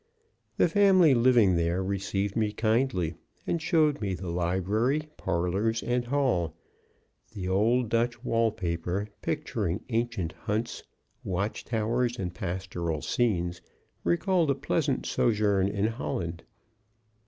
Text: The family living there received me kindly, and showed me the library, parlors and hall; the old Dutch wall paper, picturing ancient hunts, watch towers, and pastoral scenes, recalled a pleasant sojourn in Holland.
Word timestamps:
The 0.57 0.67
family 0.67 1.13
living 1.13 1.55
there 1.57 1.83
received 1.83 2.35
me 2.35 2.53
kindly, 2.53 3.13
and 3.45 3.61
showed 3.61 4.01
me 4.01 4.15
the 4.15 4.29
library, 4.31 5.09
parlors 5.15 5.83
and 5.83 6.05
hall; 6.05 6.55
the 7.35 7.47
old 7.47 7.89
Dutch 7.89 8.23
wall 8.23 8.51
paper, 8.51 9.09
picturing 9.21 9.83
ancient 9.89 10.31
hunts, 10.33 10.81
watch 11.23 11.65
towers, 11.65 12.17
and 12.17 12.33
pastoral 12.33 13.03
scenes, 13.03 13.61
recalled 14.03 14.49
a 14.49 14.55
pleasant 14.55 15.05
sojourn 15.05 15.67
in 15.67 15.85
Holland. 15.85 16.45